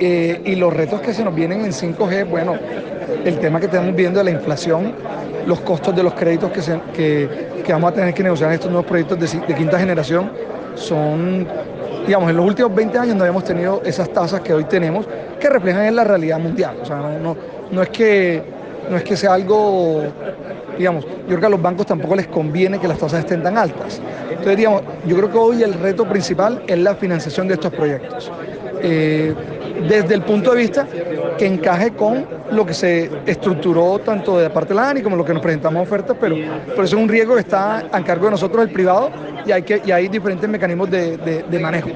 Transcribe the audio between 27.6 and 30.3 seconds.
proyectos. Eh, desde el